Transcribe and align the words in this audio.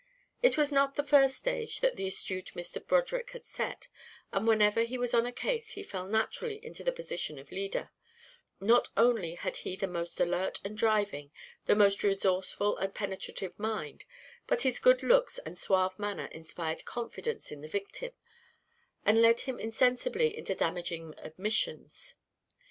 It 0.41 0.57
was 0.57 0.71
not 0.71 0.95
the 0.95 1.03
first 1.03 1.35
stage 1.37 1.79
that 1.81 1.95
the 1.95 2.07
astute 2.07 2.53
Mr. 2.55 2.83
Broderick 2.83 3.29
had 3.33 3.45
set; 3.45 3.87
and 4.33 4.47
whenever 4.47 4.81
he 4.81 4.97
was 4.97 5.13
on 5.13 5.27
a 5.27 5.31
case 5.31 5.73
he 5.73 5.83
fell 5.83 6.07
naturally 6.07 6.55
into 6.65 6.83
the 6.83 6.91
position 6.91 7.37
of 7.37 7.51
leader; 7.51 7.91
not 8.59 8.87
only 8.97 9.35
had 9.35 9.57
he 9.57 9.75
the 9.75 9.85
most 9.85 10.19
alert 10.19 10.59
and 10.65 10.75
driving, 10.75 11.29
the 11.65 11.75
most 11.75 12.01
resourceful 12.01 12.77
and 12.77 12.95
penetrative 12.95 13.53
mind, 13.59 14.05
but 14.47 14.63
his 14.63 14.79
good 14.79 15.03
looks 15.03 15.37
and 15.37 15.55
suave 15.55 15.99
manner 15.99 16.25
inspired 16.31 16.83
confidence 16.83 17.51
in 17.51 17.61
the 17.61 17.67
victim, 17.69 18.09
and 19.05 19.21
led 19.21 19.41
him 19.41 19.59
insensibly 19.59 20.35
into 20.35 20.55
damaging 20.55 21.13
admissions. 21.19 22.15